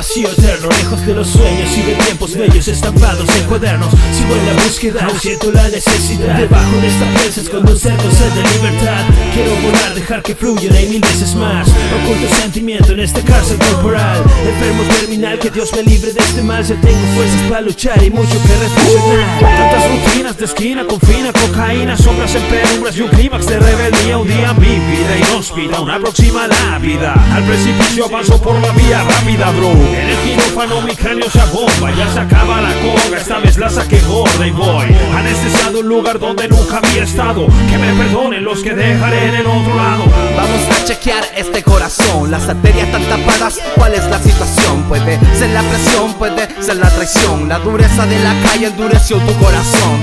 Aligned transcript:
vacío 0.00 0.30
eterno 0.30 0.70
Lejos 0.70 1.04
de 1.04 1.14
los 1.14 1.28
sueños 1.28 1.76
y 1.76 1.82
de 1.82 1.92
tiempos 1.92 2.34
bellos 2.34 2.66
estampados 2.68 3.28
en 3.38 3.44
cuadernos. 3.44 3.92
Sigo 4.16 4.34
en 4.34 4.46
la 4.46 4.54
búsqueda, 4.54 5.02
no 5.02 5.18
siento 5.18 5.52
la 5.52 5.68
necesidad. 5.68 6.38
Debajo 6.38 6.76
de 6.78 6.86
esta 6.86 7.04
prensa 7.12 7.40
escondo 7.42 7.72
un 7.72 7.78
cerco 7.78 8.10
sed 8.10 8.32
de 8.32 8.42
libertad 8.54 9.04
Quiero 9.40 9.56
volar, 9.62 9.94
dejar 9.94 10.22
que 10.22 10.34
fluya 10.34 10.80
y 10.82 10.88
mil 10.88 11.00
veces 11.00 11.34
más 11.34 11.66
Oculto 11.66 12.28
sentimiento 12.36 12.92
en 12.92 13.00
esta 13.00 13.22
cárcel 13.22 13.56
corporal 13.56 14.22
Enfermo 14.46 14.82
terminal, 14.82 15.38
que 15.38 15.48
Dios 15.48 15.70
me 15.74 15.82
libre 15.82 16.12
de 16.12 16.20
este 16.20 16.42
mal. 16.42 16.62
Ya 16.62 16.78
tengo 16.78 16.98
fuerzas 17.16 17.42
para 17.48 17.60
luchar 17.62 18.02
y 18.02 18.10
mucho 18.10 18.42
que 18.42 18.54
reflexionar. 18.54 19.40
Tantas 19.40 19.90
rutinas 19.90 20.36
de 20.36 20.44
esquina, 20.44 20.84
confina, 20.86 21.32
cocaína 21.32 21.96
Sombras 21.96 22.34
en 22.34 22.42
penumbras 22.42 22.96
y 22.98 23.00
un 23.00 23.08
clímax 23.08 23.46
de 23.46 23.60
rebeldía. 23.60 24.18
Un 24.18 24.28
día 24.28 24.52
mi 24.52 24.66
vida 24.66 25.16
inhóspita, 25.18 25.80
una 25.80 25.98
próxima 25.98 26.46
la 26.46 26.78
vida 26.78 27.14
Al 27.32 27.42
precipicio 27.44 28.04
avanzo 28.06 28.42
por 28.42 28.60
la 28.60 28.72
vía 28.72 29.02
rápida, 29.02 29.50
bro. 29.52 29.70
En 29.70 30.08
el 30.10 30.16
quirófano 30.18 30.82
mi 30.82 30.94
cráneo 30.94 31.30
se 31.30 31.40
abomba 31.40 31.90
Ya 31.96 32.12
se 32.12 32.20
acaba 32.20 32.60
la 32.60 32.72
conga, 32.74 33.16
esta 33.16 33.38
vez 33.38 33.56
la 33.56 33.70
saqué 33.70 34.00
gorda 34.00 34.46
y 34.46 34.50
voy. 34.50 34.86
Anestesiado 35.16 35.80
un 35.80 35.88
lugar 35.88 36.18
donde 36.18 36.46
nunca 36.48 36.78
había 36.78 37.04
estado. 37.04 37.46
Que 37.70 37.78
me 37.78 37.92
perdonen 37.94 38.44
los 38.44 38.62
que 38.62 38.74
dejaré 38.74 39.29
Vamos 39.32 40.60
a 40.72 40.84
chequear 40.84 41.22
este 41.36 41.62
corazón. 41.62 42.32
Las 42.32 42.48
arterias 42.48 42.88
están 42.88 43.04
tapadas, 43.04 43.60
¿cuál 43.76 43.94
es 43.94 44.04
la 44.06 44.18
situación? 44.18 44.82
Puede 44.88 45.20
ser 45.38 45.50
la 45.50 45.62
presión, 45.62 46.14
puede 46.14 46.48
ser 46.60 46.76
la 46.78 46.90
traición. 46.90 47.48
La 47.48 47.60
dureza 47.60 48.06
de 48.06 48.18
la 48.18 48.34
calle 48.42 48.66
endureció 48.66 49.18
tu 49.18 49.32
corazón. 49.34 50.02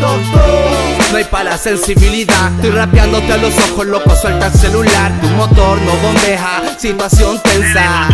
No 1.11 1.17
hay 1.17 1.25
para 1.25 1.51
la 1.51 1.57
sensibilidad. 1.57 2.53
Estoy 2.55 2.69
rapeándote 2.69 3.33
a 3.33 3.37
los 3.37 3.53
ojos, 3.69 3.85
loco, 3.85 4.15
suelta 4.15 4.47
el 4.47 4.53
celular. 4.53 5.11
Tu 5.19 5.27
motor 5.29 5.77
no 5.81 5.91
bombeja, 5.97 6.61
situación 6.77 7.39
tensa. 7.41 8.09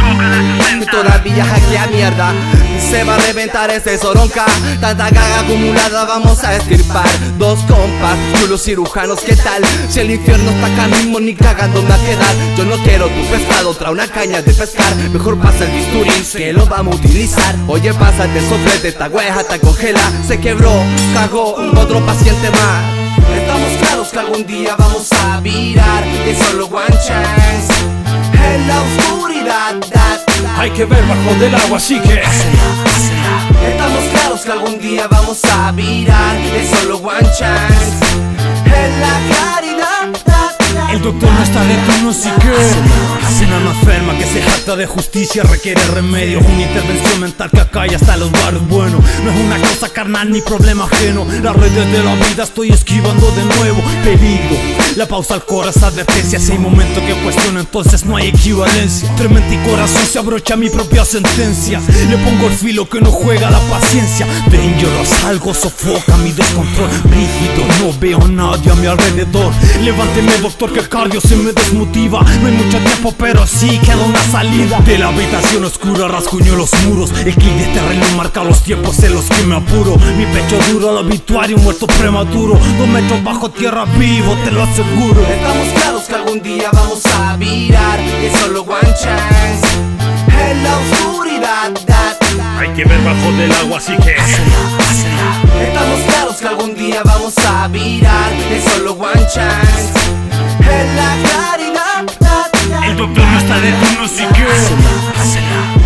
Todavía 0.92 1.44
a 1.44 1.88
mierda. 1.88 2.34
Se 2.80 3.04
va 3.04 3.16
a 3.16 3.18
reventar 3.18 3.70
ese 3.72 3.98
soronca. 3.98 4.46
Tanta 4.80 5.10
caga 5.10 5.40
acumulada 5.40 6.06
vamos 6.06 6.44
a 6.44 6.56
estirpar. 6.56 7.08
Dos 7.38 7.60
compas, 7.62 8.18
los 8.50 8.64
cirujanos, 8.64 9.20
¿qué 9.22 9.36
tal? 9.36 9.64
Si 9.90 10.00
el 10.00 10.12
infierno 10.12 10.52
está 10.52 10.68
acá 10.68 10.88
mismo 10.88 11.20
ni 11.20 11.34
cagándome 11.36 11.94
a 11.94 11.98
quedar. 11.98 12.36
Yo 12.58 12.66
no 12.66 12.76
quiero 12.84 13.08
tu 13.08 13.26
pescado, 13.26 13.74
trae 13.74 13.92
una 13.92 14.08
caña 14.08 14.42
de 14.42 14.54
pescar. 14.54 14.96
Mejor 15.12 15.40
pasa 15.40 15.66
el 15.66 15.72
bisturí, 15.72 16.12
que 16.38 16.54
lo 16.54 16.66
vamos 16.66 16.96
a 16.96 17.00
utilizar. 17.00 17.56
Oye, 17.68 17.94
pásate 17.94 18.42
sobre 18.48 18.80
de 18.80 18.90
esta 18.90 19.08
hueja, 19.08 19.42
está 19.42 19.60
congela. 19.60 20.02
Se 20.28 20.40
quebró, 20.40 20.72
cagó, 21.14 21.56
otro 21.56 22.06
paciente 22.06 22.50
más. 22.52 23.04
Estamos 23.36 23.78
claros 23.80 24.10
que 24.10 24.20
algún 24.20 24.46
día 24.46 24.76
vamos 24.78 25.12
a 25.12 25.40
virar 25.40 26.04
Es 26.28 26.38
solo 26.38 26.66
one 26.68 26.98
chance 27.08 27.93
En 28.44 28.68
la 28.68 28.82
oscuridad. 28.82 29.76
Hay 30.58 30.72
que 30.72 30.86
ver 30.86 31.04
bajo 31.06 31.40
del 31.40 31.56
agua, 31.56 31.78
así 31.78 32.00
que 32.00 32.22
Estamos 33.68 34.04
claros 34.12 34.42
que 34.42 34.52
algún 34.52 34.80
día 34.80 35.08
vamos 35.08 35.42
a 35.46 35.72
virar 35.72 36.36
Es 36.38 36.70
solo 36.70 36.98
one 36.98 37.30
chance. 37.38 38.06
En 38.66 39.02
la 39.02 39.20
claridad 39.30 40.92
El 40.92 41.02
doctor 41.02 41.30
no 41.32 41.44
está 41.44 41.64
de 41.64 41.76
turno, 41.76 42.10
así 42.12 42.30
que 42.42 43.46
Una 43.46 43.58
alma 43.58 43.72
enferma 43.72 44.18
que 44.18 44.26
se 44.26 44.42
jacta 44.42 44.76
de 44.76 44.86
justicia 44.88 45.44
requiere 45.44 45.82
remedio. 45.88 46.40
Una 46.40 46.64
intervención 46.64 47.20
mental 47.20 47.50
que 47.52 47.60
acalla 47.60 47.98
hasta 47.98 48.18
los 48.18 48.32
barrios 48.32 48.68
Bueno, 48.68 49.00
no 49.24 49.32
es 49.32 49.40
una 49.40 49.58
causa 49.60 49.90
carnal 49.90 50.32
ni 50.32 50.42
problema 50.42 50.86
ajeno. 50.86 51.26
Las 51.42 51.56
redes 51.56 51.92
de 51.92 52.04
la 52.04 52.16
vida 52.16 52.44
estoy 52.44 52.72
esquivando 52.72 53.32
de 53.32 53.44
nuevo 53.44 53.82
Peligro, 54.04 54.56
la 54.98 55.08
pausa 55.08 55.36
al 55.36 55.46
corazón 55.46 55.84
advertencia 55.86 56.40
Si 56.40 56.52
hay 56.52 56.60
momento 56.60 57.02
que 57.02 57.14
cuestiono 57.24 57.60
entonces 57.60 58.06
no 58.06 58.16
hay 58.16 58.28
equivalencia. 58.28 59.10
Entre 59.10 59.28
mente 59.28 59.56
y 59.56 59.70
corazón 59.70 60.06
se 60.06 60.20
abrocha 60.20 60.56
mi 60.56 60.70
propia 60.70 61.04
sentencia. 61.04 61.82
Le 62.10 62.18
pongo 62.18 62.48
el 62.48 62.54
filo 62.54 62.88
que 62.88 63.02
no 63.02 63.12
juega 63.12 63.50
la 63.50 63.60
paciencia. 63.62 64.28
Dangerous, 64.52 65.24
algo 65.26 65.54
sofoca 65.54 66.18
mi 66.18 66.32
descontrol. 66.32 66.90
Rígido, 67.06 67.66
no 67.80 68.00
veo 68.00 68.22
a 68.22 68.28
nadie 68.28 68.72
a 68.72 68.76
mi 68.76 68.88
alrededor. 68.88 69.52
Levánteme 69.82 70.38
doctor 70.42 70.72
que 70.72 70.80
el 70.80 70.90
cardio 70.90 71.22
se 71.22 71.36
me 71.38 71.52
desmotiva. 71.52 72.22
No 72.42 72.48
hay 72.48 72.54
mucho 72.54 72.78
tiempo 72.80 73.14
pero 73.18 73.48
sí 73.48 73.80
queda 73.80 74.04
una 74.06 74.24
salida. 74.32 74.80
De 74.82 74.98
la 74.98 75.08
habitación 75.08 75.66
oscura 75.66 76.08
rascuño 76.08 76.56
los 76.56 76.72
muros. 76.86 77.12
El 77.26 77.34
clic 77.34 77.74
de 77.74 77.82
reloj 77.82 78.12
marca 78.16 78.44
los 78.44 78.64
tiempos 78.64 79.00
en 79.04 79.14
los 79.14 79.26
que 79.26 79.44
me 79.44 79.56
apuro. 79.56 79.98
Mi 80.18 80.26
pecho 80.26 80.58
duro 80.72 80.90
al 80.90 81.06
obituario 81.06 81.58
muerto 81.58 81.88
prematuro. 81.88 82.60
Dos 82.78 82.88
metros 82.88 83.24
bajo 83.24 83.50
tierra 83.50 83.86
vivo 83.98 84.36
te 84.44 84.52
lo 84.52 84.64
aseguro 84.64 84.83
Estamos 84.84 85.68
claros 85.76 86.04
que 86.04 86.16
algún 86.16 86.42
día 86.42 86.70
vamos 86.74 87.06
a 87.06 87.36
virar. 87.38 88.00
Es 88.00 88.34
solo 88.40 88.62
one 88.62 88.94
chance. 89.02 89.68
En 90.28 90.64
la 90.64 90.78
oscuridad 90.78 91.72
Hay 92.60 92.70
que 92.70 92.84
ver 92.86 93.02
bajo 93.04 93.32
del 93.34 93.52
agua 93.52 93.78
así 93.78 93.96
que 93.98 94.16
Estamos 95.64 96.00
claros 96.08 96.36
que 96.38 96.48
algún 96.48 96.76
día 96.76 97.02
vamos 97.04 97.34
a 97.38 97.68
virar. 97.68 98.34
Es 98.52 98.64
solo 98.64 98.94
one 98.94 99.28
chance. 99.34 99.92
En 100.60 100.96
la 100.96 101.16
claridad 101.24 102.06
El 102.88 102.98
doctor 102.98 103.26
no 103.26 103.38
está 103.38 103.60
de 103.60 103.72
turno 103.72 104.06
así 104.06 104.24
que 104.34 105.83